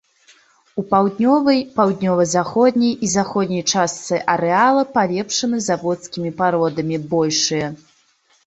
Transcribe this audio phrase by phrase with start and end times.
[0.81, 7.67] У паўднёвай, паўднёва-заходняй і заходняй частцы арэала палепшаны заводскімі пародамі, большыя.